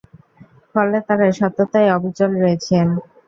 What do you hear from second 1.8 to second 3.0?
অবিচল রয়েছেন।